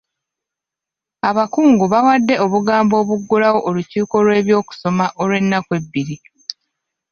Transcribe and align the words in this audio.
Abakungu 1.29 1.83
bawadde 1.93 2.35
obugambo 2.45 2.93
obuggulawo 3.01 3.59
olukiiko 3.69 4.15
lw'ebyokusoma 4.25 5.05
olw'ennaku 5.21 5.71
ebbiri. 5.79 6.17